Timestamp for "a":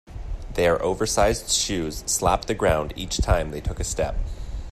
3.79-3.83